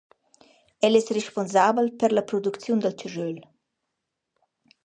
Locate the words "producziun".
2.31-2.79